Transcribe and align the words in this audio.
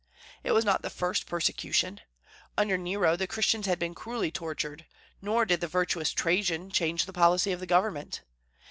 It 0.43 0.53
was 0.53 0.65
not 0.65 0.81
the 0.81 0.89
first 0.89 1.27
persecution. 1.27 2.01
Under 2.57 2.75
Nero 2.75 3.15
the 3.15 3.27
Christians 3.27 3.67
had 3.67 3.77
been 3.77 3.93
cruelly 3.93 4.31
tortured, 4.31 4.87
nor 5.21 5.45
did 5.45 5.61
the 5.61 5.67
virtuous 5.67 6.09
Trajan 6.11 6.71
change 6.71 7.05
the 7.05 7.13
policy 7.13 7.51
of 7.51 7.59
the 7.59 7.67
government. 7.67 8.21